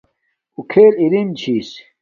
اَوݳ 0.55 0.63
کھݵل 0.71 0.93
اِرِم 1.01 1.27
چھݵس. 1.39 1.69